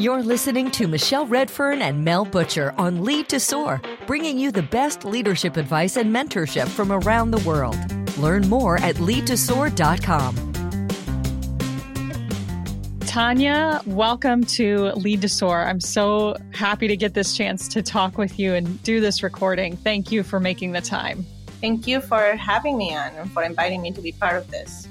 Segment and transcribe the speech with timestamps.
[0.00, 4.62] You're listening to Michelle Redfern and Mel Butcher on Lead to Soar, bringing you the
[4.62, 7.76] best leadership advice and mentorship from around the world.
[8.16, 10.36] Learn more at leadtosoar.com.
[13.00, 15.66] Tania, welcome to Lead to Soar.
[15.66, 19.76] I'm so happy to get this chance to talk with you and do this recording.
[19.76, 21.26] Thank you for making the time.
[21.60, 24.88] Thank you for having me on and for inviting me to be part of this.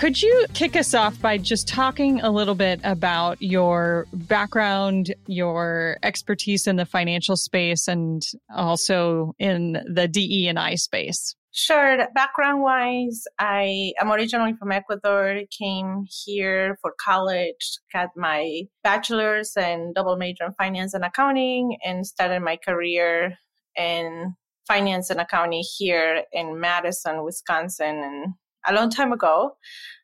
[0.00, 5.98] Could you kick us off by just talking a little bit about your background, your
[6.02, 8.22] expertise in the financial space, and
[8.56, 11.36] also in the DE and I space?
[11.52, 11.98] Sure.
[12.14, 19.94] Background wise, I am originally from Ecuador, came here for college, got my bachelor's and
[19.94, 23.34] double major in finance and accounting, and started my career
[23.76, 24.34] in
[24.66, 28.34] finance and accounting here in Madison, Wisconsin, and
[28.66, 29.56] a long time ago.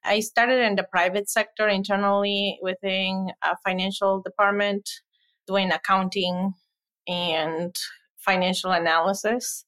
[0.05, 4.89] I started in the private sector internally within a financial department,
[5.47, 6.53] doing accounting
[7.09, 7.75] and
[8.19, 9.65] financial analysis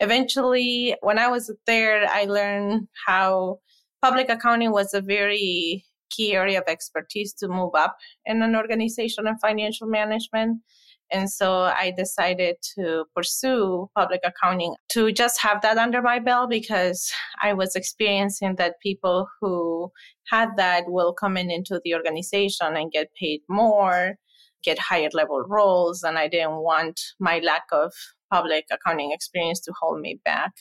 [0.00, 3.58] eventually, when I was there, I learned how
[4.02, 9.26] public accounting was a very key area of expertise to move up in an organization
[9.26, 10.60] and financial management.
[11.10, 16.50] And so I decided to pursue public accounting to just have that under my belt
[16.50, 17.10] because
[17.42, 19.90] I was experiencing that people who
[20.26, 24.16] had that will come in into the organization and get paid more,
[24.62, 26.02] get higher level roles.
[26.02, 27.92] And I didn't want my lack of
[28.30, 30.52] public accounting experience to hold me back.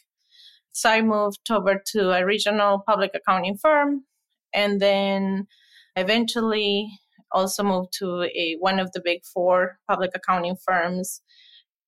[0.71, 4.03] So I moved over to a regional public accounting firm
[4.53, 5.47] and then
[5.95, 6.89] eventually
[7.31, 11.21] also moved to a one of the big four public accounting firms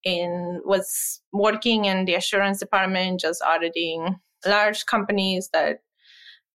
[0.05, 5.79] and was working in the assurance department just auditing large companies that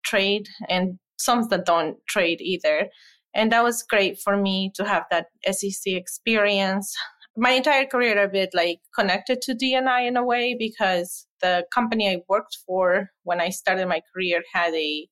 [0.05, 2.89] trade and some that don't trade either.
[3.33, 6.95] And that was great for me to have that SEC experience.
[7.35, 12.09] My entire career a bit like connected to DNI in a way because the company
[12.09, 15.07] I worked for when I started my career had a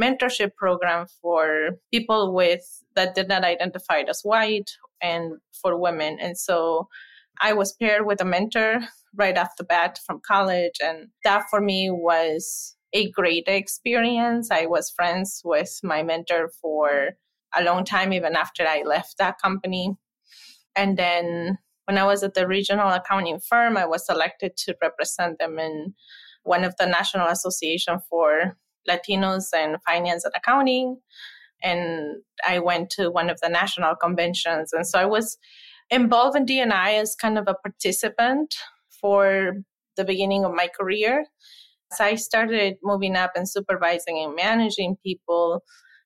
[0.00, 2.62] mentorship program for people with
[2.94, 4.70] that did not identify as white
[5.00, 6.18] and for women.
[6.20, 6.88] And so
[7.40, 8.80] I was paired with a mentor
[9.14, 10.76] right off the bat from college.
[10.82, 14.50] And that for me was a great experience.
[14.50, 17.10] I was friends with my mentor for
[17.54, 19.96] a long time, even after I left that company.
[20.74, 25.38] And then when I was at the regional accounting firm, I was selected to represent
[25.38, 25.94] them in
[26.44, 28.56] one of the National Association for
[28.88, 30.98] Latinos in Finance and Accounting.
[31.62, 34.72] And I went to one of the national conventions.
[34.72, 35.38] And so I was
[35.90, 38.54] involved in DNI as kind of a participant
[39.00, 39.54] for
[39.96, 41.26] the beginning of my career.
[41.92, 45.62] As I started moving up and supervising and managing people,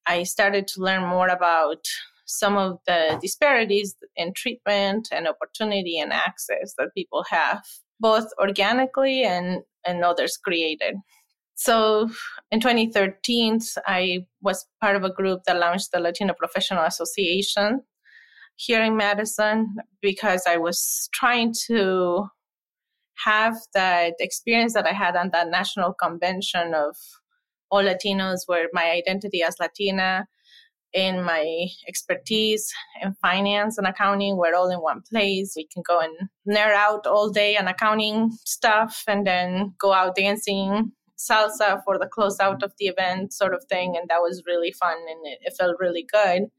[0.06, 1.84] I started to learn more about
[2.26, 7.62] some of the disparities in treatment and opportunity and access that people have,
[8.00, 10.96] both organically and, and others created.
[11.56, 12.10] So
[12.50, 17.80] in 2013, I was part of a group that launched the Latino Professional Association
[18.56, 22.26] here in Madison because I was trying to
[23.24, 26.94] have that experience that I had on that national convention of
[27.70, 30.26] all Latinos, where my identity as Latina
[30.94, 32.70] and my expertise
[33.02, 34.36] in finance and accounting.
[34.36, 35.54] We're all in one place.
[35.56, 40.16] We can go and nerd out all day on accounting stuff and then go out
[40.16, 43.96] dancing salsa for the closeout of the event, sort of thing.
[43.96, 46.50] And that was really fun and it, it felt really good.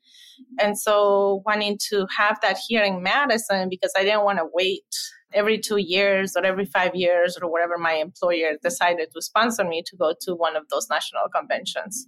[0.60, 4.96] And so, wanting to have that here in Madison because I didn't want to wait
[5.34, 9.84] every two years or every five years or whatever my employer decided to sponsor me
[9.86, 12.08] to go to one of those national conventions.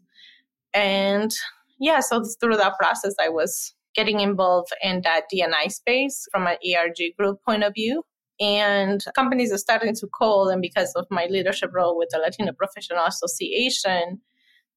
[0.74, 1.32] And
[1.80, 6.58] yeah, so through that process, I was getting involved in that DNI space from an
[6.66, 8.04] ERG group point of view.
[8.40, 12.54] And companies are starting to call, and because of my leadership role with the Latino
[12.54, 14.22] Professional Association,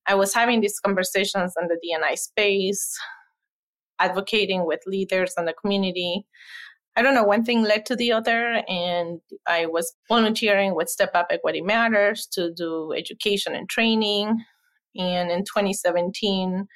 [0.06, 2.98] I was having these conversations in the DNI space,
[4.00, 6.26] advocating with leaders in the community.
[6.96, 11.12] I don't know, one thing led to the other, and I was volunteering with Step
[11.14, 14.44] Up Equity Matters to do education and training.
[14.96, 16.66] And in 2017,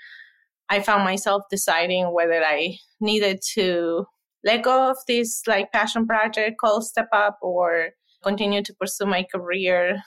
[0.69, 4.07] I found myself deciding whether I needed to
[4.47, 7.91] let go of this like passion project called Step Up or
[8.23, 10.01] continue to pursue my career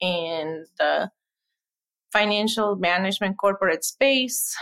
[0.00, 1.10] in the
[2.12, 4.56] financial management corporate space.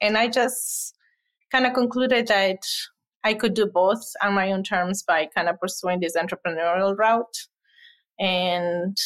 [0.00, 0.94] And I just
[1.52, 2.58] kind of concluded that
[3.22, 7.36] I could do both on my own terms by kind of pursuing this entrepreneurial route.
[8.18, 8.96] And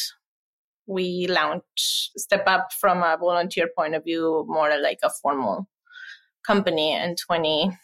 [0.87, 5.67] we launched Step Up from a volunteer point of view, more like a formal
[6.47, 7.77] company in 2018.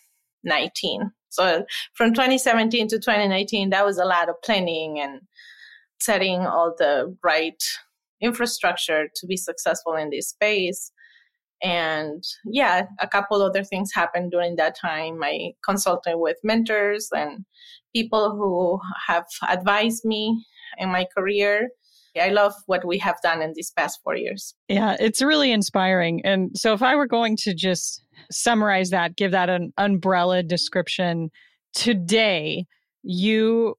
[0.48, 1.12] 2019.
[1.30, 5.22] So from 2017 to 2019, that was a lot of planning and
[6.00, 7.62] setting all the right
[8.22, 10.92] infrastructure to be successful in this space.
[11.62, 15.20] And yeah, a couple other things happened during that time.
[15.24, 17.46] I consulted with mentors and
[17.96, 20.46] people who have advised me
[20.78, 21.70] in my career.
[22.20, 24.56] I love what we have done in these past four years.
[24.68, 26.22] Yeah, it's really inspiring.
[26.26, 31.30] And so, if I were going to just summarize that, give that an umbrella description,
[31.74, 32.66] today
[33.04, 33.76] you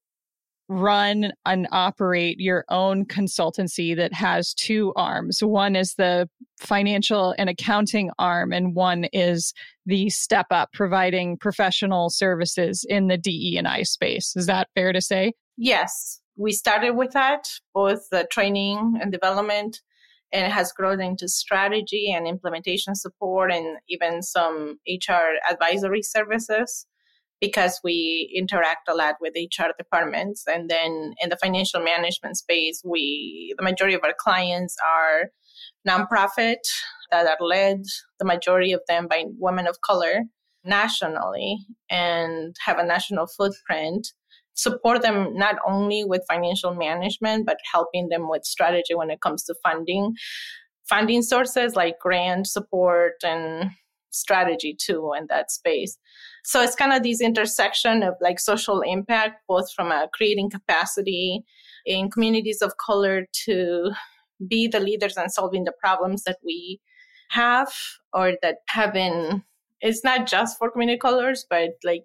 [0.68, 5.42] run and operate your own consultancy that has two arms.
[5.42, 6.28] One is the
[6.60, 9.54] financial and accounting arm, and one is
[9.86, 14.34] the step up providing professional services in the DE and I space.
[14.36, 15.32] Is that fair to say?
[15.56, 16.20] Yes.
[16.38, 19.80] We started with that, both the training and development,
[20.32, 26.86] and it has grown into strategy and implementation support and even some HR advisory services
[27.40, 30.44] because we interact a lot with HR departments.
[30.46, 35.30] And then in the financial management space, we the majority of our clients are
[35.86, 36.56] nonprofit
[37.10, 37.82] that are led,
[38.18, 40.24] the majority of them by women of color
[40.64, 41.58] nationally
[41.90, 44.08] and have a national footprint.
[44.58, 49.44] Support them not only with financial management, but helping them with strategy when it comes
[49.44, 50.14] to funding,
[50.88, 53.70] funding sources like grant support and
[54.10, 55.96] strategy too in that space.
[56.44, 61.44] So it's kind of this intersection of like social impact, both from a creating capacity
[61.86, 63.92] in communities of color to
[64.46, 66.80] be the leaders and solving the problems that we
[67.30, 67.72] have
[68.12, 69.42] or that have been
[69.80, 72.04] it's not just for community colors but like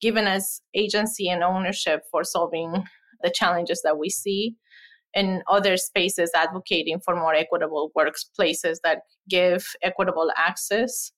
[0.00, 2.84] given us agency and ownership for solving
[3.22, 4.54] the challenges that we see
[5.14, 11.12] in other spaces advocating for more equitable workplaces that give equitable access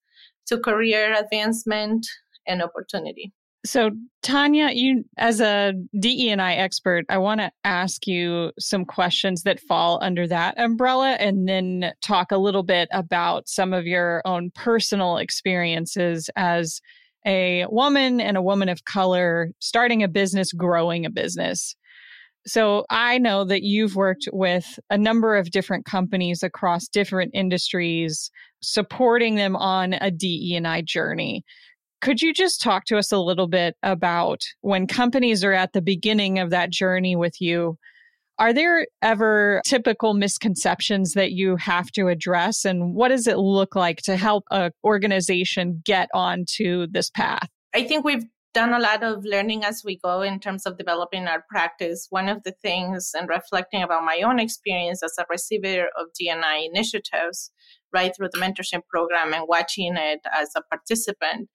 [0.47, 2.07] to career advancement
[2.47, 3.33] and opportunity.
[3.67, 3.91] So,
[4.23, 9.99] Tania, you as a DE&I expert, I want to ask you some questions that fall
[10.03, 15.19] under that umbrella and then talk a little bit about some of your own personal
[15.19, 16.81] experiences as
[17.27, 21.77] a woman and a woman of color starting a business, growing a business.
[22.47, 28.31] So, I know that you've worked with a number of different companies across different industries
[28.63, 31.45] supporting them on a DE&I journey.
[32.01, 35.83] Could you just talk to us a little bit about when companies are at the
[35.83, 37.77] beginning of that journey with you?
[38.41, 42.65] Are there ever typical misconceptions that you have to address?
[42.65, 47.51] And what does it look like to help an organization get onto this path?
[47.75, 51.27] I think we've done a lot of learning as we go in terms of developing
[51.29, 52.07] our practice.
[52.09, 56.67] One of the things, and reflecting about my own experience as a receiver of DNI
[56.73, 57.53] initiatives,
[57.93, 61.51] right through the mentorship program and watching it as a participant,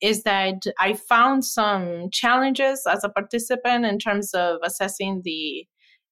[0.00, 5.66] is that I found some challenges as a participant in terms of assessing the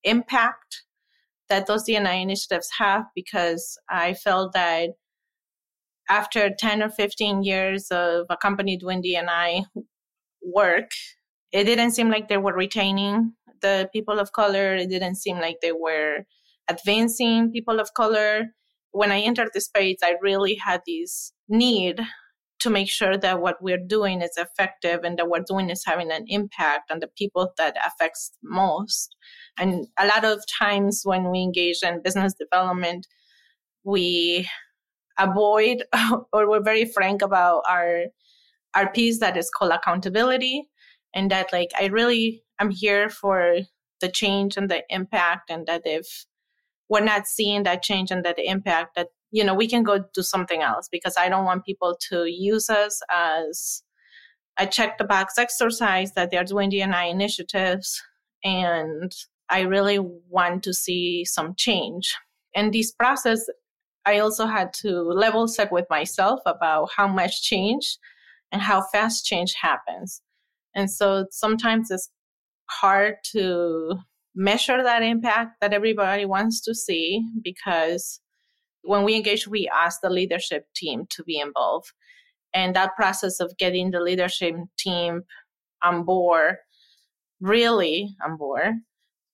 [0.05, 0.83] impact
[1.49, 4.91] that those DNI initiatives have because I felt that
[6.09, 9.65] after 10 or 15 years of a company doing DNI
[10.43, 10.91] work,
[11.53, 14.75] it didn't seem like they were retaining the people of color.
[14.77, 16.25] It didn't seem like they were
[16.69, 18.47] advancing people of color.
[18.93, 22.01] When I entered the space, I really had this need
[22.61, 25.85] to make sure that what we're doing is effective and that what we're doing is
[25.85, 29.15] having an impact on the people that affects most.
[29.59, 33.07] And a lot of times when we engage in business development,
[33.85, 34.49] we
[35.19, 35.85] avoid
[36.33, 38.05] or we're very frank about our
[38.75, 40.69] our piece that is called accountability
[41.15, 43.57] and that like I really I'm here for
[44.01, 46.27] the change and the impact and that if
[46.89, 50.23] we're not seeing that change and that impact that you know, we can go do
[50.23, 53.83] something else because I don't want people to use us as
[54.59, 58.03] a check the box exercise that they're doing DNI initiatives.
[58.43, 59.13] And
[59.49, 62.15] I really want to see some change.
[62.55, 63.45] And this process,
[64.05, 67.99] I also had to level set with myself about how much change
[68.51, 70.23] and how fast change happens.
[70.75, 72.11] And so sometimes it's
[72.71, 73.97] hard to
[74.35, 78.21] measure that impact that everybody wants to see because
[78.89, 81.93] when we engage, we ask the leadership team to be involved.
[82.55, 85.25] And that process of getting the leadership team
[85.85, 86.57] on board,
[87.41, 88.77] really on board,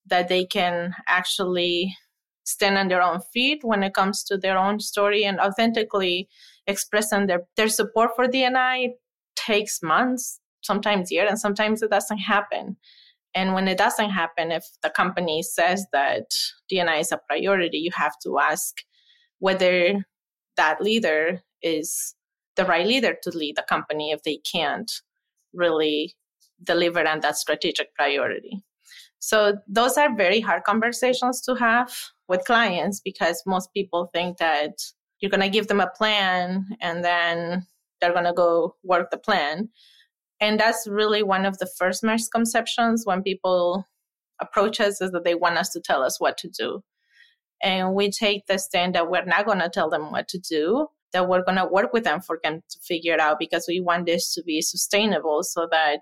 [0.07, 1.97] that they can actually
[2.43, 6.29] stand on their own feet when it comes to their own story and authentically
[6.67, 8.89] expressing their, their support for DNI
[9.37, 12.77] takes months, sometimes years, and sometimes it doesn't happen.
[13.37, 16.27] And when it doesn't happen, if the company says that
[16.71, 18.75] DNI is a priority, you have to ask
[19.45, 20.07] whether
[20.57, 22.15] that leader is
[22.57, 24.91] the right leader to lead the company if they can't
[25.53, 26.15] really
[26.63, 28.63] deliver on that strategic priority.
[29.19, 31.93] So those are very hard conversations to have
[32.27, 34.79] with clients because most people think that
[35.21, 37.67] you're going to give them a plan and then
[38.01, 39.69] they're going to go work the plan.
[40.41, 43.87] And that's really one of the first misconceptions when people
[44.41, 46.83] approach us is that they want us to tell us what to do.
[47.65, 50.87] And we take the stand that we're not going to tell them what to do,
[51.15, 53.81] that we're going to work with them for them to figure it out because we
[53.81, 56.01] want this to be sustainable so that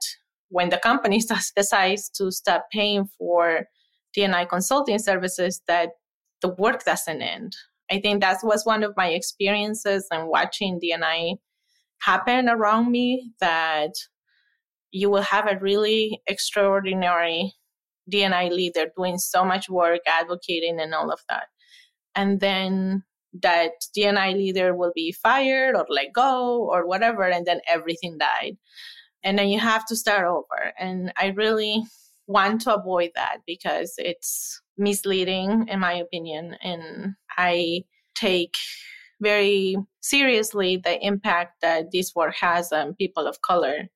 [0.49, 1.23] when the company
[1.57, 3.67] decides to stop paying for
[4.13, 5.91] D&I consulting services, that
[6.41, 7.55] the work doesn't end.
[7.91, 11.37] I think that was one of my experiences and watching D&I
[12.01, 13.93] happen around me that
[14.91, 17.53] you will have a really extraordinary
[18.09, 21.45] D&I leader doing so much work, advocating, and all of that.
[22.15, 23.05] And then
[23.43, 28.57] that D&I leader will be fired or let go or whatever, and then everything died.
[29.25, 30.73] And then you have to start over.
[30.79, 31.83] And I really
[32.27, 36.57] want to avoid that because it's misleading, in my opinion.
[36.63, 38.55] And I take
[39.21, 43.89] very seriously the impact that this work has on people of color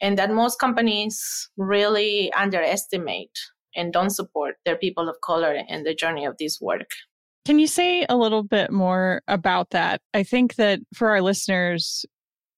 [0.00, 3.36] and that most companies really underestimate
[3.74, 6.90] and don't support their people of color in the journey of this work.
[7.44, 10.00] Can you say a little bit more about that?
[10.12, 12.04] I think that for our listeners,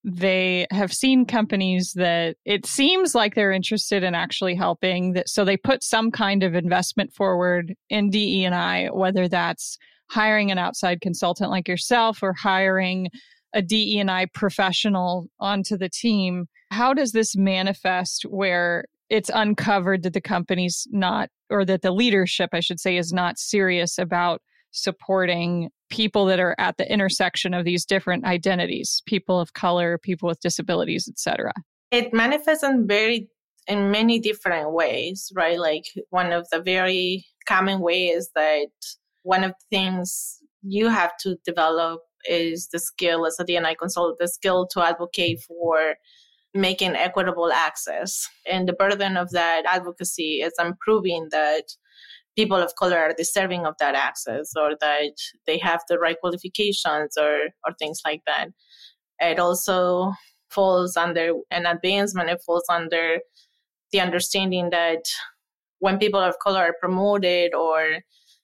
[0.04, 5.44] they have seen companies that it seems like they're interested in actually helping that so
[5.44, 9.76] they put some kind of investment forward in DE&I whether that's
[10.08, 13.08] hiring an outside consultant like yourself or hiring
[13.52, 20.20] a DE&I professional onto the team how does this manifest where it's uncovered that the
[20.20, 24.40] company's not or that the leadership I should say is not serious about
[24.72, 30.28] supporting people that are at the intersection of these different identities people of color people
[30.28, 31.52] with disabilities etc
[31.90, 33.28] it manifests in very
[33.66, 35.58] in many different ways right?
[35.58, 38.68] Like one of the very common ways that
[39.22, 44.18] one of the things you have to develop is the skill as a D&I consultant
[44.18, 45.94] the skill to advocate for
[46.52, 48.28] making equitable access.
[48.50, 51.64] And the burden of that advocacy is improving that
[52.40, 55.12] people of color are deserving of that access or that
[55.46, 58.48] they have the right qualifications or or things like that.
[59.18, 60.12] It also
[60.48, 63.18] falls under an advancement it falls under
[63.92, 65.04] the understanding that
[65.80, 67.98] when people of color are promoted or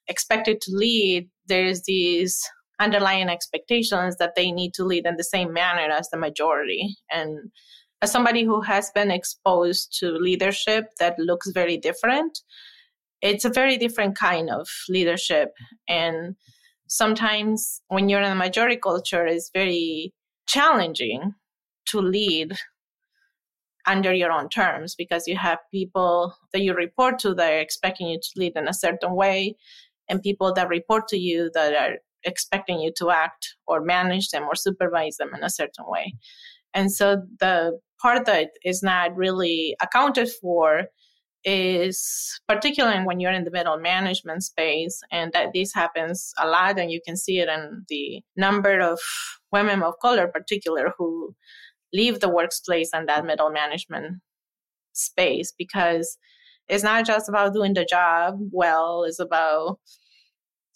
[0.08, 2.34] expected to lead there's these
[2.78, 6.96] underlying expectations that they need to lead in the same manner as the majority.
[7.10, 7.50] And
[8.02, 12.38] as somebody who has been exposed to leadership that looks very different
[13.22, 15.50] it's a very different kind of leadership.
[15.88, 16.36] And
[16.88, 20.12] sometimes when you're in a majority culture it's very
[20.46, 21.34] challenging
[21.86, 22.56] to lead
[23.86, 28.08] under your own terms because you have people that you report to that are expecting
[28.08, 29.56] you to lead in a certain way
[30.08, 34.44] and people that report to you that are expecting you to act or manage them
[34.44, 36.12] or supervise them in a certain way.
[36.74, 40.86] And so the part that is not really accounted for
[41.46, 46.76] is particularly when you're in the middle management space and that this happens a lot
[46.76, 48.98] and you can see it in the number of
[49.52, 51.34] women of color particular who
[51.92, 54.16] leave the workplace and that middle management
[54.92, 56.18] space because
[56.68, 59.78] it's not just about doing the job well it's about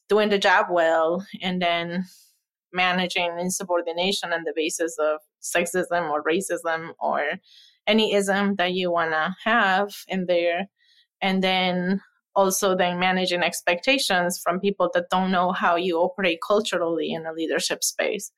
[0.09, 2.05] doing the job well and then
[2.73, 7.23] managing insubordination on the basis of sexism or racism or
[7.91, 10.69] any ism that you want to have in there.
[11.21, 12.01] And then
[12.37, 17.33] also then managing expectations from people that don't know how you operate culturally in a
[17.33, 18.31] leadership space.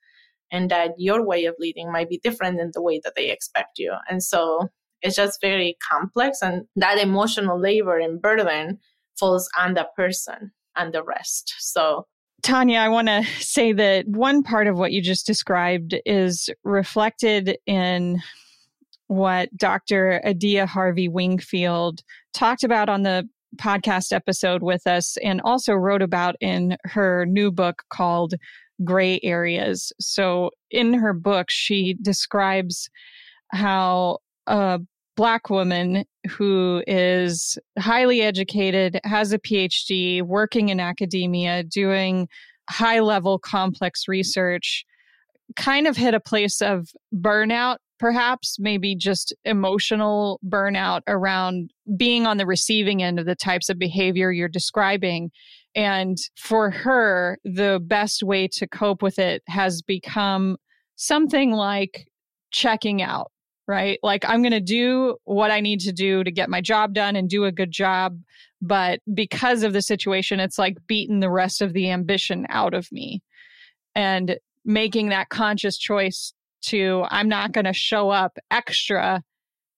[0.51, 3.79] And that your way of leading might be different than the way that they expect
[3.79, 3.93] you.
[4.09, 4.69] And so
[5.01, 8.79] it's just very complex and that emotional labor and burden
[9.19, 11.53] falls on the person and the rest.
[11.59, 12.07] So
[12.43, 17.57] Tania, I want to say that one part of what you just described is reflected
[17.65, 18.21] in
[19.13, 20.19] what Dr.
[20.25, 22.01] Adia Harvey Wingfield
[22.33, 23.27] talked about on the
[23.57, 28.33] podcast episode with us and also wrote about in her new book called
[28.83, 29.91] Gray Areas.
[29.99, 32.89] So, in her book, she describes
[33.51, 34.17] how
[34.47, 34.79] a
[35.15, 42.27] Black woman who is highly educated, has a PhD, working in academia, doing
[42.67, 44.83] high level complex research,
[45.55, 52.37] kind of hit a place of burnout perhaps maybe just emotional burnout around being on
[52.37, 55.31] the receiving end of the types of behavior you're describing.
[55.75, 60.57] And for her, the best way to cope with it has become
[60.95, 62.07] something like
[62.51, 63.31] checking out,
[63.67, 63.99] right?
[64.03, 67.15] Like I'm going to do what I need to do to get my job done
[67.15, 68.19] and do a good job.
[68.61, 72.91] But because of the situation, it's like beating the rest of the ambition out of
[72.91, 73.21] me
[73.95, 79.23] and making that conscious choice to, I'm not going to show up extra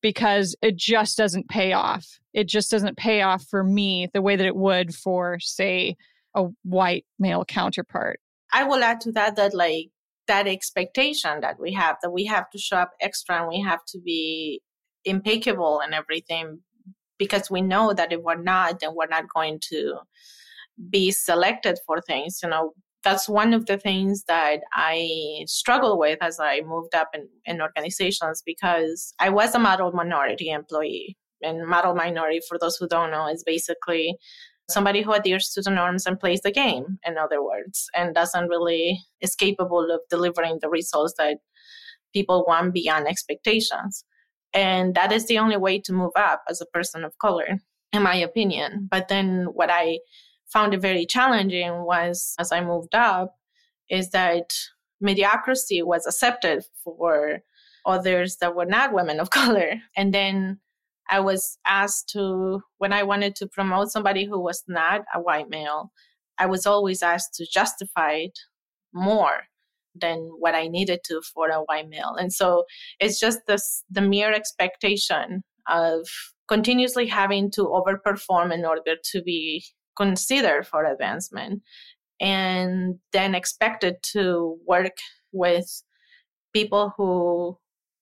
[0.01, 2.19] because it just doesn't pay off.
[2.33, 5.95] It just doesn't pay off for me the way that it would for, say,
[6.35, 8.19] a white male counterpart.
[8.53, 9.89] I will add to that that like
[10.27, 13.83] that expectation that we have that we have to show up extra and we have
[13.85, 14.61] to be
[15.05, 16.59] impeccable and everything
[17.17, 19.97] because we know that if we're not then we're not going to
[20.89, 22.73] be selected for things you know
[23.05, 27.62] that's one of the things that i struggle with as i moved up in, in
[27.62, 33.12] organizations because i was a model minority employee and model minority for those who don't
[33.12, 34.17] know is basically
[34.69, 38.47] somebody who adheres to the norms and plays the game, in other words, and doesn't
[38.47, 41.38] really is capable of delivering the results that
[42.13, 44.03] people want beyond expectations.
[44.53, 47.59] And that is the only way to move up as a person of color,
[47.91, 48.88] in my opinion.
[48.89, 50.00] But then what I
[50.55, 53.35] found it very challenging was as I moved up,
[53.89, 54.53] is that
[55.01, 57.41] mediocrity was accepted for
[57.85, 59.74] others that were not women of color.
[59.97, 60.62] And then
[61.09, 65.50] I was asked to, when I wanted to promote somebody who was not a white
[65.50, 65.91] male,
[66.39, 68.39] I was always asked to justify it
[68.93, 69.43] more
[69.93, 72.15] than what I needed to for a white male.
[72.17, 72.63] And so
[73.01, 76.07] it's just this the mere expectation of
[76.47, 81.61] continuously having to overperform in order to be considered for advancement
[82.19, 84.97] and then expected to work
[85.31, 85.83] with
[86.53, 87.57] people who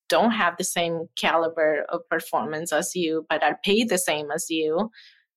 [0.10, 4.46] don't have the same caliber of performance as you, but are paid the same as
[4.50, 4.92] you,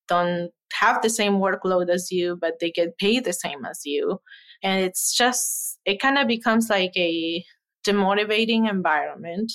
[0.08, 4.20] don't have the same workload as you, but they get paid the same as you.
[4.62, 7.44] And it's just, it kind of becomes like a
[7.86, 9.52] demotivating environment,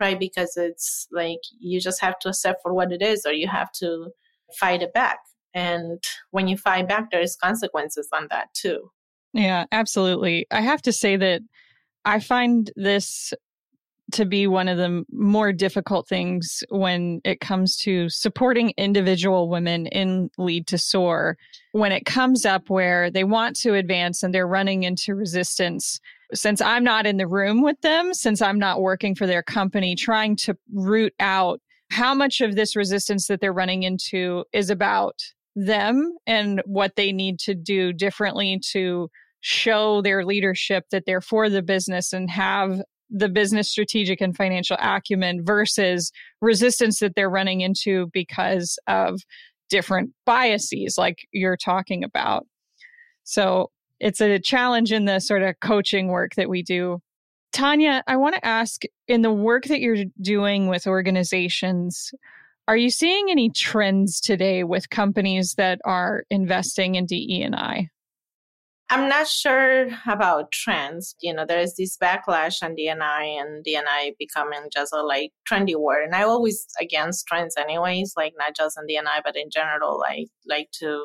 [0.00, 0.18] right?
[0.18, 3.70] Because it's like you just have to accept for what it is, or you have
[3.80, 4.08] to
[4.58, 5.18] fight it back.
[5.54, 8.90] And when you fight back, there's consequences on that too.
[9.32, 10.46] Yeah, absolutely.
[10.50, 11.42] I have to say that
[12.04, 13.32] I find this
[14.12, 19.86] to be one of the more difficult things when it comes to supporting individual women
[19.86, 21.36] in Lead to Soar.
[21.72, 26.00] When it comes up where they want to advance and they're running into resistance,
[26.34, 29.94] since I'm not in the room with them, since I'm not working for their company,
[29.94, 31.60] trying to root out
[31.90, 35.20] how much of this resistance that they're running into is about
[35.56, 39.08] them and what they need to do differently to
[39.40, 44.76] show their leadership that they're for the business and have the business strategic and financial
[44.80, 49.20] acumen versus resistance that they're running into because of
[49.68, 52.46] different biases like you're talking about.
[53.24, 57.00] So it's a challenge in the sort of coaching work that we do.
[57.52, 62.12] Tania, I want to ask in the work that you're doing with organizations,
[62.70, 67.88] are you seeing any trends today with companies that are investing in DE and I?
[68.90, 71.16] I'm not sure about trends.
[71.20, 75.74] You know, there is this backlash on DNI and DNI becoming just a like trendy
[75.74, 76.04] word.
[76.04, 80.26] And I always against trends anyways, like not just in DNI, but in general, I
[80.46, 81.04] like to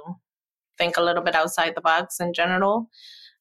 [0.77, 2.91] think a little bit outside the box in general.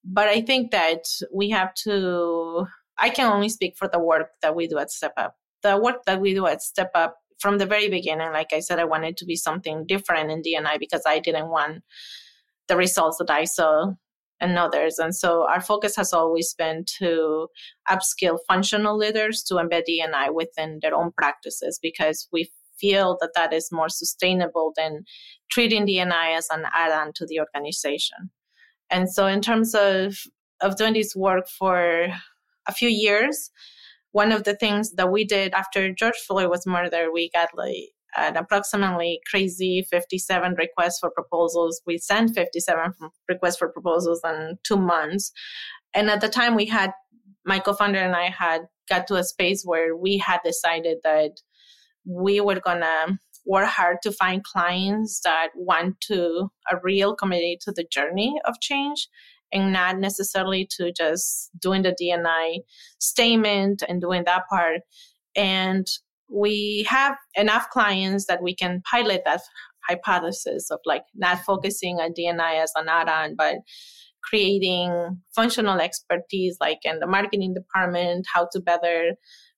[0.02, 2.64] But I think that we have to
[2.96, 5.34] I can only speak for the work that we do at Step Up.
[5.62, 8.79] The work that we do at Step Up from the very beginning, like I said,
[8.79, 11.83] I wanted to be something different in DNI because I didn't want
[12.68, 13.92] the results that I saw
[14.40, 14.99] and others.
[14.99, 17.49] And so our focus has always been to
[17.88, 23.53] upskill functional leaders to embed DNI within their own practices because we feel that that
[23.53, 25.05] is more sustainable than
[25.51, 28.31] treating DNI as an add-on to the organization.
[28.90, 30.18] And so in terms of
[30.61, 32.09] of doing this work for
[32.66, 33.51] a few years,
[34.14, 37.90] one of the things that we did after George Floyd was murdered, we got like
[38.16, 41.83] an approximately crazy 57 requests for proposals.
[41.85, 42.92] We sent 57
[43.29, 45.33] requests for proposals in two months.
[45.94, 46.92] And at the time, we had,
[47.44, 51.33] my co founder and I had got to a space where we had decided that
[52.07, 57.61] we were going to work hard to find clients that want to a real committed
[57.62, 59.09] to the journey of change
[59.52, 62.59] and not necessarily to just doing the DNI
[62.98, 64.80] statement and doing that part.
[65.37, 65.87] And
[66.28, 69.40] we have enough clients that we can pilot that
[69.88, 73.57] hypothesis of like not focusing on DNI as an add-on, but
[74.22, 79.12] creating functional expertise like in the marketing department, how to better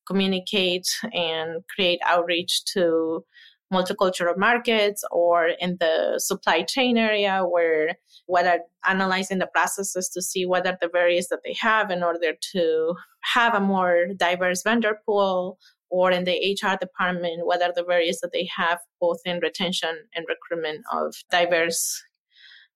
[0.07, 3.25] communicate and create outreach to
[3.73, 10.23] multicultural markets or in the supply chain area where what are analyzing the processes to
[10.23, 14.63] see what are the barriers that they have in order to have a more diverse
[14.63, 15.59] vendor pool
[15.91, 19.97] or in the HR department, what are the barriers that they have both in retention
[20.15, 22.03] and recruitment of diverse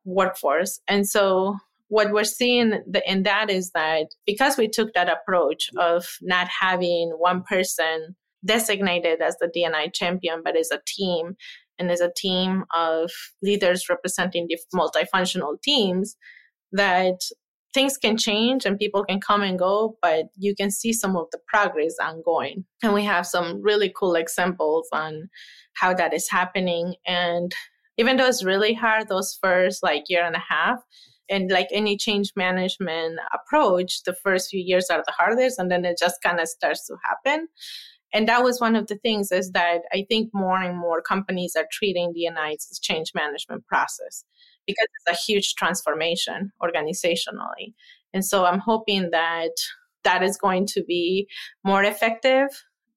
[0.05, 0.81] workforce.
[0.88, 1.57] And so
[1.88, 7.11] what we're seeing in that is that because we took that approach of not having
[7.18, 11.37] one person designated as the DNI champion, but as a team
[11.79, 13.11] and as a team of
[13.42, 16.16] leaders representing the multifunctional teams,
[16.72, 17.20] that
[17.72, 21.26] things can change and people can come and go, but you can see some of
[21.33, 22.64] the progress ongoing.
[22.83, 25.29] And we have some really cool examples on
[25.74, 26.94] how that is happening.
[27.07, 27.55] And
[27.96, 30.79] even though it's really hard those first like year and a half,
[31.31, 35.85] and like any change management approach, the first few years are the hardest, and then
[35.85, 37.46] it just kind of starts to happen
[38.12, 41.55] and that was one of the things is that i think more and more companies
[41.57, 44.25] are treating dnis as change management process
[44.66, 47.75] because it's a huge transformation organizationally.
[48.12, 49.53] And so i'm hoping that
[50.05, 51.29] that is going to be
[51.64, 52.49] more effective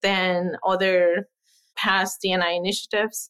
[0.02, 1.28] than other
[1.76, 3.30] past dni initiatives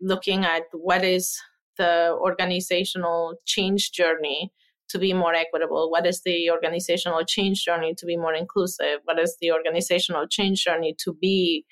[0.00, 1.38] looking at what is
[1.76, 4.52] the organizational change journey
[4.94, 5.90] to be more equitable?
[5.90, 9.00] What is the organizational change journey to be more inclusive?
[9.04, 11.64] What is the organizational change journey to be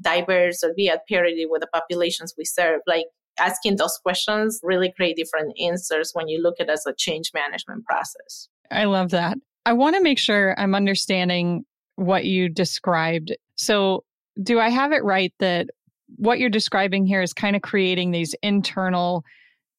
[0.00, 2.82] diverse or be at parity with the populations we serve?
[2.86, 3.06] Like
[3.38, 7.30] asking those questions really create different answers when you look at it as a change
[7.32, 8.48] management process.
[8.70, 9.38] I love that.
[9.64, 11.64] I want to make sure I'm understanding
[11.96, 13.34] what you described.
[13.56, 14.04] So,
[14.42, 15.68] do I have it right that
[16.16, 19.24] what you're describing here is kind of creating these internal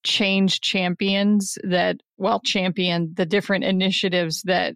[0.03, 4.75] change champions that well champion the different initiatives that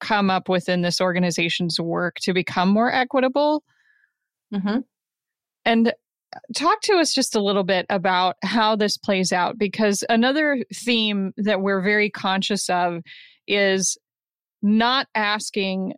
[0.00, 3.62] come up within this organization's work to become more equitable
[4.54, 4.78] mm-hmm.
[5.64, 10.04] and uh, talk to us just a little bit about how this plays out because
[10.08, 13.00] another theme that we're very conscious of
[13.46, 13.96] is
[14.62, 15.94] not asking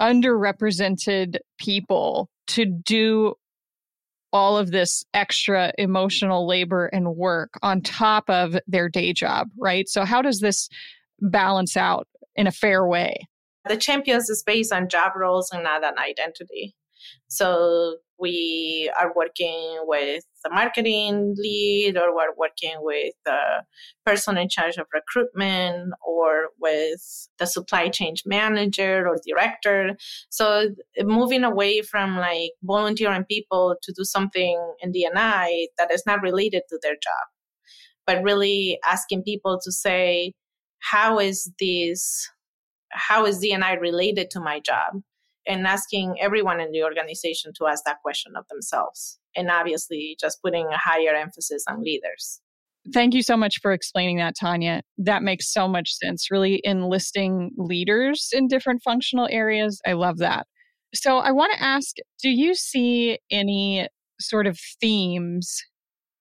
[0.00, 3.34] underrepresented people to do
[4.32, 9.88] all of this extra emotional labor and work on top of their day job, right?
[9.88, 10.68] So, how does this
[11.20, 13.28] balance out in a fair way?
[13.68, 16.74] The champions is based on job roles and not an identity.
[17.28, 23.62] So, we are working with the marketing lead or we're working with the
[24.04, 29.96] person in charge of recruitment or with the supply chain manager or director.
[30.30, 30.70] So
[31.02, 36.62] moving away from like volunteering people to do something in dni that is not related
[36.68, 37.26] to their job
[38.06, 40.32] but really asking people to say
[40.80, 42.28] how is this
[42.90, 45.00] how is dni related to my job
[45.46, 49.18] and asking everyone in the organization to ask that question of themselves.
[49.36, 52.40] And obviously, just putting a higher emphasis on leaders.
[52.92, 54.82] Thank you so much for explaining that, Tania.
[54.96, 56.30] That makes so much sense.
[56.30, 59.80] Really enlisting leaders in different functional areas.
[59.86, 60.46] I love that.
[60.94, 63.86] So, I want to ask do you see any
[64.18, 65.62] sort of themes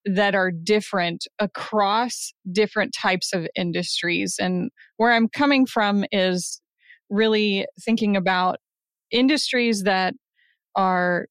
[0.06, 4.36] that are different across different types of industries?
[4.40, 6.62] And where I'm coming from is
[7.10, 8.60] really thinking about
[9.12, 10.14] industries that
[10.76, 11.28] are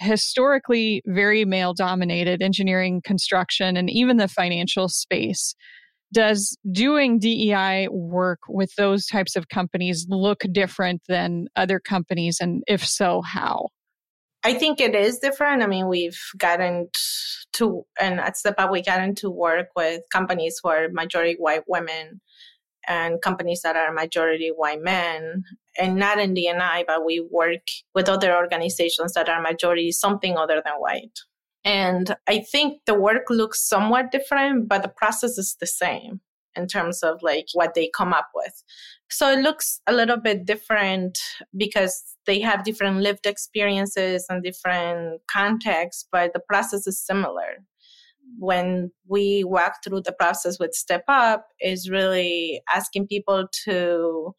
[0.00, 5.54] historically very male dominated engineering construction and even the financial space
[6.12, 12.38] does doing DEI work with those types of companies look different than other companies?
[12.40, 13.68] And if so how?
[14.44, 15.62] I think it is different.
[15.62, 16.88] I mean, we've gotten
[17.54, 21.62] to, and at Step Up, we gotten to work with companies who are majority white
[21.66, 22.20] women
[22.86, 25.44] and companies that are majority white men
[25.78, 30.62] and not in DNI, but we work with other organizations that are majority something other
[30.64, 31.18] than white.
[31.64, 36.20] And I think the work looks somewhat different, but the process is the same
[36.56, 38.62] in terms of like what they come up with.
[39.10, 41.18] So it looks a little bit different
[41.56, 47.64] because they have different lived experiences and different contexts, but the process is similar
[48.38, 54.34] when we walk through the process with Step Up is really asking people to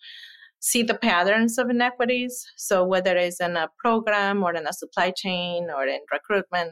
[0.65, 2.43] see the patterns of inequities.
[2.58, 6.71] So whether it's in a program or in a supply chain or in recruitment,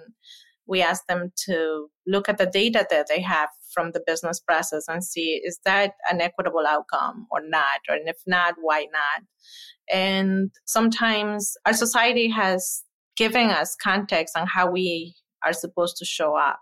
[0.66, 4.86] we ask them to look at the data that they have from the business process
[4.88, 7.82] and see is that an equitable outcome or not?
[7.88, 9.26] Or if not why not?
[9.92, 12.84] And sometimes our society has
[13.16, 15.14] given us context on how we
[15.46, 16.60] are supposed to show up.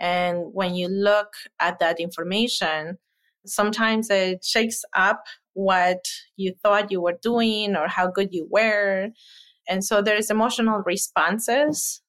[0.00, 1.28] And when you look
[1.60, 2.98] at that information,
[3.46, 5.22] sometimes it shakes up
[5.54, 6.04] what
[6.36, 9.08] you thought you were doing or how good you were.
[9.68, 12.02] And so there's emotional responses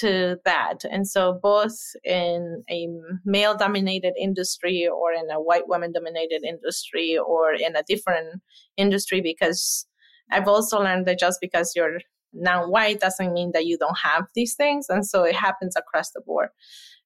[0.00, 0.78] to that.
[0.90, 2.88] And so, both in a
[3.24, 8.40] male dominated industry or in a white woman dominated industry or in a different
[8.76, 9.86] industry, because
[10.30, 12.00] I've also learned that just because you're
[12.32, 14.86] non white doesn't mean that you don't have these things.
[14.88, 16.48] And so, it happens across the board.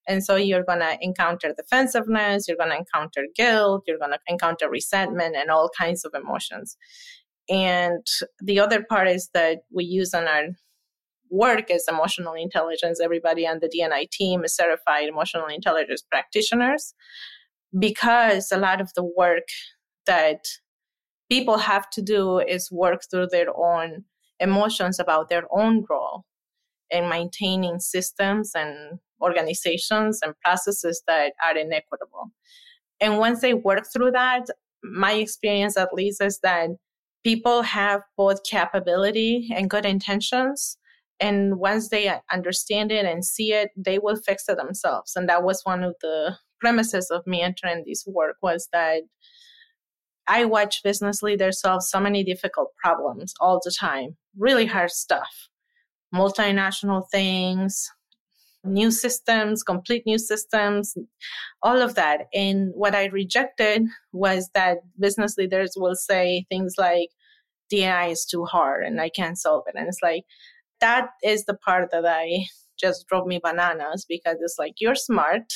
[0.09, 4.19] And so you're going to encounter defensiveness, you're going to encounter guilt, you're going to
[4.27, 6.77] encounter resentment and all kinds of emotions.
[7.51, 8.05] And
[8.41, 10.49] the other part is that we use in our
[11.31, 13.01] work is emotional intelligence.
[13.01, 16.95] Everybody on the DNI team is certified emotional intelligence practitioners
[17.79, 19.49] because a lot of the work
[20.07, 20.41] that
[21.31, 24.05] people have to do is work through their own
[24.41, 26.25] emotions about their own role
[26.91, 32.33] in maintaining systems and organizations and processes that are inequitable.
[33.01, 34.47] And once they work through that,
[34.83, 36.71] my experience at least is that
[37.25, 40.77] people have both capability and good intentions
[41.21, 45.43] and once they understand it and see it they will fix it themselves and that
[45.43, 49.03] was one of the premises of me entering this work was that
[50.27, 55.49] i watch business leaders solve so many difficult problems all the time really hard stuff
[56.15, 57.91] multinational things
[58.65, 60.95] new systems complete new systems
[61.63, 67.09] all of that and what i rejected was that business leaders will say things like
[67.73, 69.75] DNI is too hard and I can't solve it.
[69.77, 70.25] And it's like,
[70.81, 72.47] that is the part that I
[72.79, 75.53] just drove me bananas because it's like, you're smart.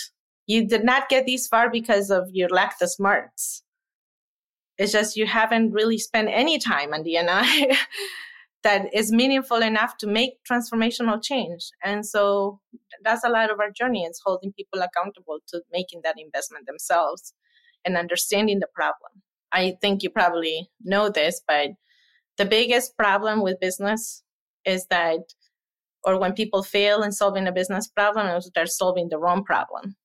[0.46, 3.62] You did not get this far because of your lack of smarts.
[4.78, 7.76] It's just you haven't really spent any time on DNI
[8.62, 11.70] that is meaningful enough to make transformational change.
[11.82, 12.60] And so
[13.02, 17.34] that's a lot of our journey is holding people accountable to making that investment themselves
[17.84, 19.22] and understanding the problem.
[19.52, 21.70] I think you probably know this, but
[22.38, 24.22] the biggest problem with business
[24.64, 25.20] is that,
[26.04, 29.96] or when people fail in solving a business problem, is they're solving the wrong problem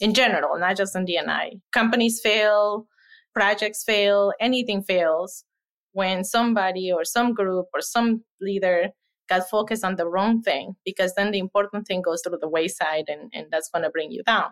[0.00, 1.60] in general, not just in DNI.
[1.72, 2.86] Companies fail,
[3.34, 5.44] projects fail, anything fails
[5.92, 8.88] when somebody or some group or some leader
[9.28, 13.04] got focused on the wrong thing because then the important thing goes through the wayside
[13.08, 14.50] and, and that's going to bring you down.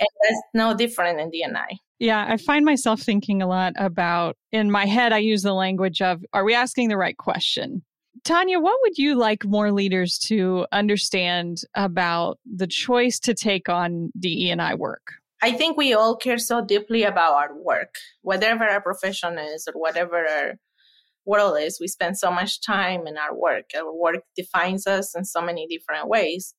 [0.00, 1.76] And that's no different in DNI.
[2.00, 6.02] Yeah, I find myself thinking a lot about, in my head, I use the language
[6.02, 7.84] of, are we asking the right question?
[8.24, 14.10] Tania, what would you like more leaders to understand about the choice to take on
[14.18, 15.12] DE&I work?
[15.42, 19.78] I think we all care so deeply about our work, whatever our profession is or
[19.78, 20.54] whatever our
[21.26, 21.78] world is.
[21.80, 23.70] We spend so much time in our work.
[23.76, 26.54] Our work defines us in so many different ways.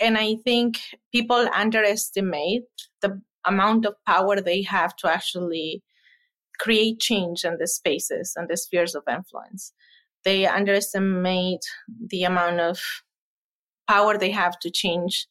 [0.00, 0.80] And I think
[1.12, 2.62] people underestimate
[3.00, 5.82] the amount of power they have to actually
[6.58, 9.72] create change in the spaces and the spheres of influence.
[10.24, 11.64] They underestimate
[12.08, 12.78] the amount of
[13.88, 15.26] power they have to change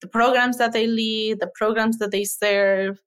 [0.00, 3.00] the programs that they lead, the programs that they serve,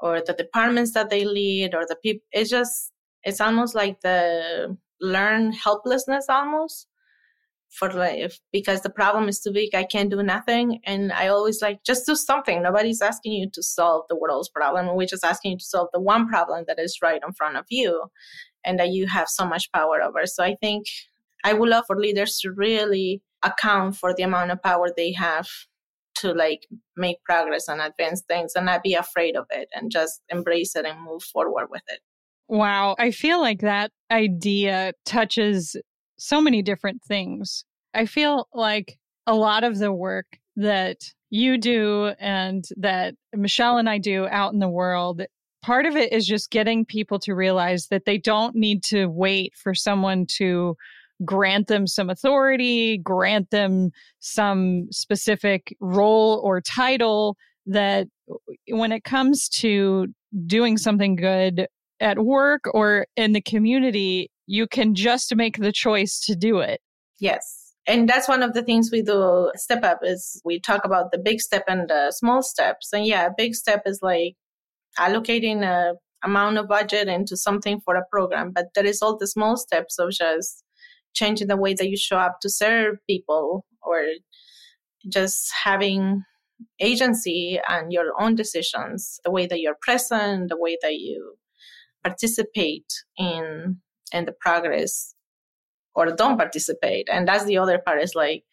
[0.00, 2.24] or the departments that they lead, or the people.
[2.32, 2.90] It's just,
[3.24, 6.86] it's almost like the learn helplessness almost
[7.70, 11.62] for life because the problem is too big i can't do nothing and i always
[11.62, 12.62] like just do something.
[12.62, 16.00] Nobody's asking you to solve the world's problem we're just asking you to solve the
[16.00, 18.04] one problem that is right in front of you
[18.64, 20.26] and that you have so much power over.
[20.26, 20.86] So i think
[21.44, 25.48] i would love for leaders to really account for the amount of power they have
[26.14, 30.20] to like make progress and advance things and not be afraid of it and just
[30.28, 32.00] embrace it and move forward with it
[32.52, 32.96] Wow.
[32.98, 35.74] I feel like that idea touches
[36.18, 37.64] so many different things.
[37.94, 40.98] I feel like a lot of the work that
[41.30, 45.22] you do and that Michelle and I do out in the world,
[45.62, 49.54] part of it is just getting people to realize that they don't need to wait
[49.56, 50.76] for someone to
[51.24, 57.38] grant them some authority, grant them some specific role or title.
[57.64, 58.08] That
[58.68, 60.08] when it comes to
[60.46, 61.66] doing something good
[62.02, 66.80] at work or in the community, you can just make the choice to do it.
[67.20, 67.72] Yes.
[67.86, 71.18] And that's one of the things we do step up is we talk about the
[71.18, 72.90] big step and the small steps.
[72.92, 74.34] And yeah, a big step is like
[74.98, 79.26] allocating a amount of budget into something for a program, but there is all the
[79.26, 80.62] small steps of just
[81.14, 84.04] changing the way that you show up to serve people or
[85.08, 86.22] just having
[86.80, 91.34] agency and your own decisions, the way that you're present, the way that you
[92.02, 93.80] participate in
[94.12, 95.14] in the progress
[95.94, 97.08] or don't participate.
[97.10, 98.44] And that's the other part is like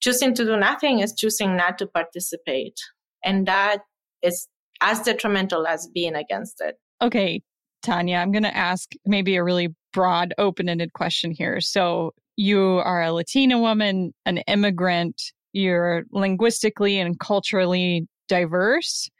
[0.00, 2.78] choosing to do nothing is choosing not to participate.
[3.24, 3.82] And that
[4.22, 4.48] is
[4.80, 6.76] as detrimental as being against it.
[7.02, 7.42] Okay,
[7.82, 11.60] Tania, I'm going to ask maybe a really broad, open ended question here.
[11.60, 15.20] So you are a Latina woman, an immigrant,
[15.52, 19.10] you're linguistically and culturally diverse.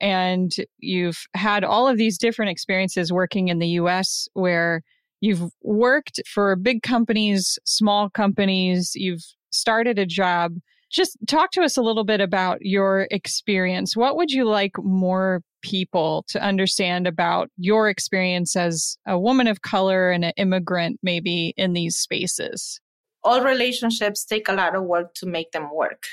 [0.00, 4.82] And you've had all of these different experiences working in the US where
[5.20, 10.54] you've worked for big companies, small companies, you've started a job.
[10.90, 13.96] Just talk to us a little bit about your experience.
[13.96, 19.62] What would you like more people to understand about your experience as a woman of
[19.62, 22.80] color and an immigrant, maybe in these spaces?
[23.24, 26.04] All relationships take a lot of work to make them work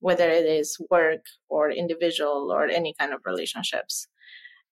[0.00, 4.08] whether it is work or individual or any kind of relationships.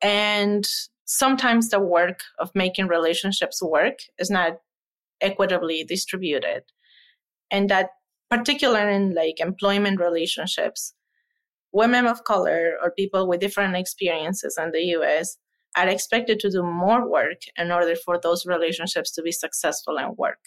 [0.01, 0.67] And
[1.05, 4.59] sometimes the work of making relationships work is not
[5.21, 6.63] equitably distributed.
[7.51, 7.91] And that
[8.31, 10.95] particular in like employment relationships,
[11.73, 15.39] women of color or people with different experiences in the US
[15.77, 20.17] are expected to do more work in order for those relationships to be successful and
[20.17, 20.41] work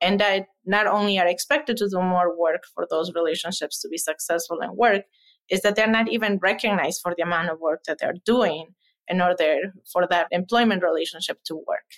[0.00, 3.98] and that not only are expected to do more work for those relationships to be
[3.98, 5.02] successful and work
[5.50, 8.74] is that they're not even recognized for the amount of work that they're doing
[9.08, 11.88] in order for that employment relationship to work.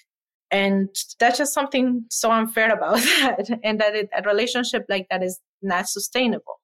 [0.50, 5.22] And that's just something so unfair about that and that it, a relationship like that
[5.22, 6.60] is not sustainable.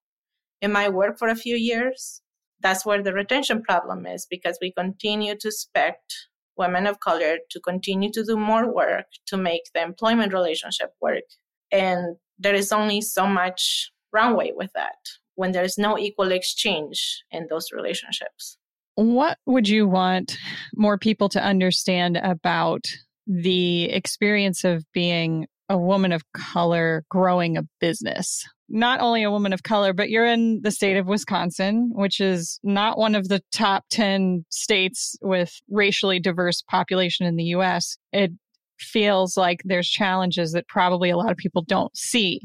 [0.60, 2.22] It might work for a few years.
[2.60, 6.14] That's where the retention problem is because we continue to expect
[6.56, 11.24] women of color to continue to do more work to make the employment relationship work.
[11.72, 14.96] And there is only so much runway with that
[15.34, 18.56] when there is no equal exchange in those relationships.
[18.94, 20.38] What would you want
[20.74, 22.86] more people to understand about
[23.26, 28.46] the experience of being a woman of color growing a business?
[28.68, 32.58] not only a woman of color, but you're in the state of Wisconsin, which is
[32.62, 37.96] not one of the top 10 states with racially diverse population in the US.
[38.12, 38.32] It
[38.78, 42.40] feels like there's challenges that probably a lot of people don't see.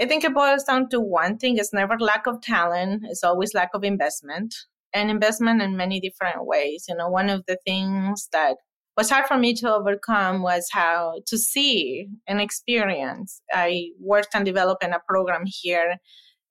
[0.00, 3.54] I think it boils down to one thing it's never lack of talent, it's always
[3.54, 4.54] lack of investment
[4.92, 6.86] and investment in many different ways.
[6.88, 8.56] You know, one of the things that
[8.96, 13.42] was hard for me to overcome was how to see and experience.
[13.52, 15.96] I worked on developing a program here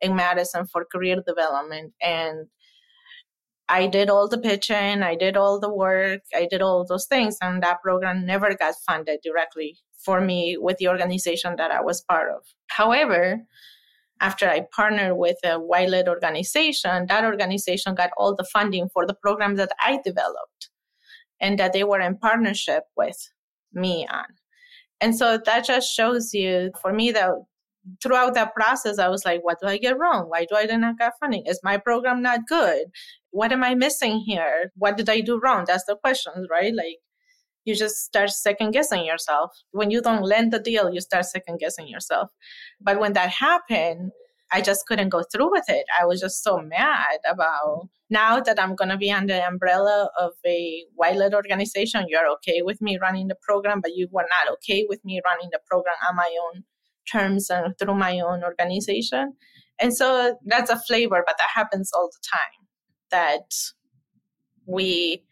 [0.01, 2.47] in Madison for career development and
[3.69, 7.37] I did all the pitching, I did all the work, I did all those things,
[7.41, 12.01] and that program never got funded directly for me with the organization that I was
[12.01, 12.43] part of.
[12.67, 13.39] However,
[14.19, 19.07] after I partnered with a white led organization, that organization got all the funding for
[19.07, 20.69] the program that I developed
[21.43, 23.29] and that they were in partnership with
[23.73, 24.25] me on.
[25.01, 27.31] And so that just shows you, for me, that
[28.01, 30.29] throughout that process, I was like, what do I get wrong?
[30.29, 31.43] Why do I not get funding?
[31.45, 32.85] Is my program not good?
[33.31, 34.71] What am I missing here?
[34.77, 35.65] What did I do wrong?
[35.67, 36.73] That's the questions, right?
[36.73, 36.99] Like,
[37.65, 39.51] you just start second guessing yourself.
[39.71, 42.29] When you don't land the deal, you start second guessing yourself.
[42.79, 44.11] But when that happened,
[44.53, 45.85] I just couldn't go through with it.
[45.99, 50.11] I was just so mad about now that I'm going to be under the umbrella
[50.19, 52.05] of a white led organization.
[52.07, 55.49] You're okay with me running the program, but you were not okay with me running
[55.51, 56.63] the program on my own
[57.11, 59.33] terms and through my own organization.
[59.79, 62.67] And so that's a flavor, but that happens all the time
[63.09, 63.51] that
[64.67, 65.23] we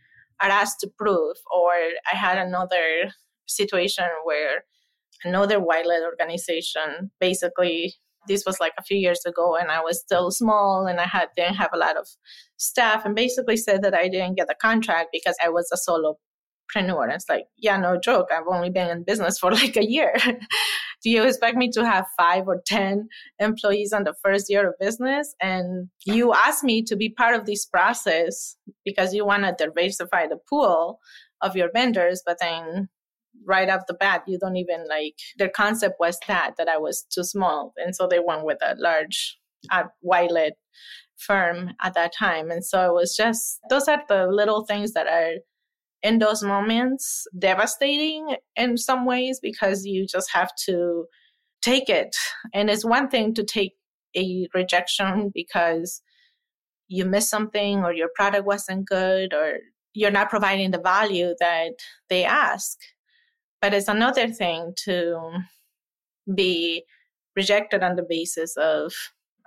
[0.41, 1.37] are asked to prove.
[1.55, 1.71] Or
[2.11, 3.11] I had another
[3.45, 4.65] situation where
[5.23, 7.93] another white led organization basically
[8.27, 11.29] this was like a few years ago and I was still small and I had
[11.35, 12.07] didn't have a lot of
[12.57, 17.03] staff and basically said that I didn't get the contract because I was a solopreneur.
[17.03, 18.29] And it's like, yeah, no joke.
[18.31, 20.15] I've only been in business for like a year.
[21.03, 23.07] Do you expect me to have five or 10
[23.39, 25.33] employees on the first year of business?
[25.41, 28.55] And you asked me to be part of this process
[28.85, 30.99] because you want to diversify the pool
[31.41, 32.87] of your vendors, but then
[33.45, 37.05] right off the bat you don't even like their concept was that that i was
[37.11, 37.73] too small.
[37.77, 39.37] And so they went with a large
[39.71, 40.53] uh, white led
[41.17, 42.49] firm at that time.
[42.49, 45.35] And so it was just those are the little things that are
[46.03, 51.05] in those moments devastating in some ways because you just have to
[51.61, 52.15] take it.
[52.53, 53.73] And it's one thing to take
[54.17, 56.01] a rejection because
[56.87, 59.59] you missed something or your product wasn't good or
[59.93, 61.73] you're not providing the value that
[62.09, 62.77] they ask
[63.61, 65.31] but it's another thing to
[66.33, 66.83] be
[67.35, 68.93] rejected on the basis of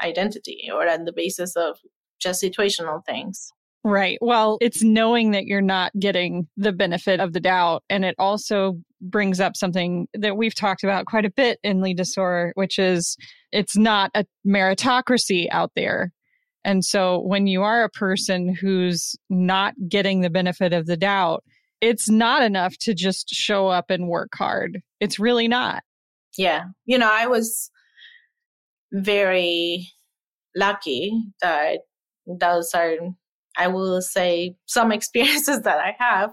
[0.02, 1.78] identity or on the basis of
[2.20, 3.50] just situational things.
[3.86, 4.16] Right.
[4.22, 7.84] Well, it's knowing that you're not getting the benefit of the doubt.
[7.90, 12.04] And it also brings up something that we've talked about quite a bit in Lead
[12.06, 13.18] Soar, which is
[13.52, 16.12] it's not a meritocracy out there.
[16.64, 21.44] And so when you are a person who's not getting the benefit of the doubt,
[21.84, 24.80] it's not enough to just show up and work hard.
[25.00, 25.82] It's really not.
[26.38, 26.64] Yeah.
[26.86, 27.70] You know, I was
[28.90, 29.90] very
[30.56, 31.12] lucky
[31.42, 31.80] that
[32.26, 32.94] those are,
[33.58, 36.30] I will say, some experiences that I have,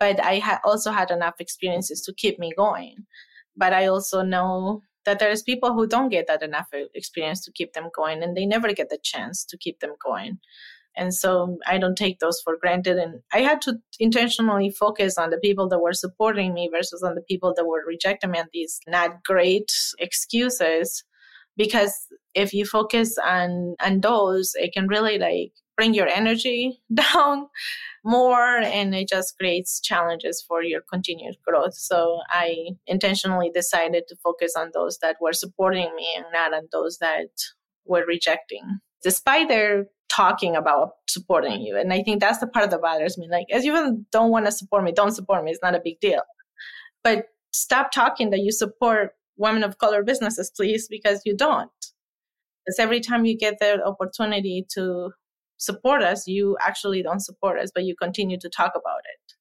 [0.00, 3.06] but I ha- also had enough experiences to keep me going.
[3.56, 7.74] But I also know that there's people who don't get that enough experience to keep
[7.74, 10.40] them going and they never get the chance to keep them going
[10.96, 12.98] and so i don't take those for granted.
[12.98, 17.14] And i had to intentionally focus on the people that were supporting me versus on
[17.14, 18.38] the people that were rejecting me.
[18.38, 21.04] And these not great excuses
[21.56, 21.94] because
[22.34, 27.46] if you focus on on those it can really like bring your energy down
[28.04, 31.74] more and it just creates challenges for your continued growth.
[31.74, 36.68] So i intentionally decided to focus on those that were supporting me and not on
[36.72, 37.28] those that
[37.86, 38.80] were rejecting.
[39.02, 41.76] Despite their talking about supporting you.
[41.76, 43.28] And I think that's the part that bothers me.
[43.30, 45.50] Like, as you don't want to support me, don't support me.
[45.50, 46.22] It's not a big deal.
[47.02, 51.70] But stop talking that you support women of color businesses, please, because you don't.
[52.64, 55.12] Because every time you get the opportunity to
[55.56, 59.34] support us, you actually don't support us, but you continue to talk about it.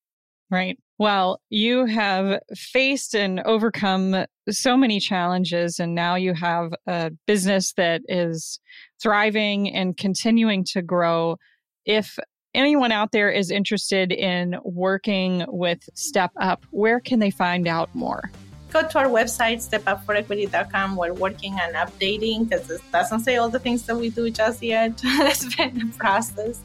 [0.49, 0.79] Right.
[0.99, 7.71] Well, you have faced and overcome so many challenges, and now you have a business
[7.77, 8.59] that is
[9.01, 11.37] thriving and continuing to grow.
[11.85, 12.19] If
[12.53, 17.95] anyone out there is interested in working with Step Up, where can they find out
[17.95, 18.29] more?
[18.73, 20.97] Go to our website, stepupforequity.com.
[20.97, 24.61] We're working on updating because it doesn't say all the things that we do just
[24.61, 24.99] yet.
[25.03, 26.59] it's been a process.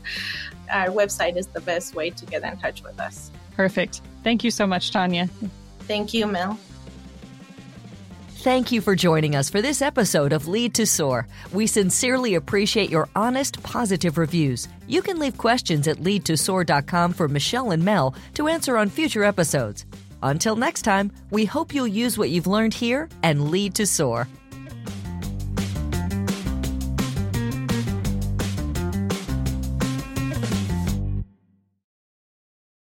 [0.68, 3.30] Our website is the best way to get in touch with us.
[3.56, 4.00] Perfect.
[4.22, 5.28] Thank you so much, Tania.
[5.80, 6.58] Thank you, Mel.
[8.44, 11.26] Thank you for joining us for this episode of Lead to Soar.
[11.52, 14.68] We sincerely appreciate your honest, positive reviews.
[14.86, 19.86] You can leave questions at leadtosoar.com for Michelle and Mel to answer on future episodes.
[20.22, 24.28] Until next time, we hope you'll use what you've learned here and lead to soar.